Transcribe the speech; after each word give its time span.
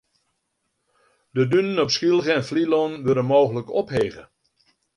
De 1.31 1.47
dunen 1.47 1.81
op 1.83 1.91
Skylge 1.95 2.31
en 2.37 2.43
Flylân 2.47 2.93
wurde 3.05 3.21
mooglik 3.29 3.67
ophege. 3.79 4.23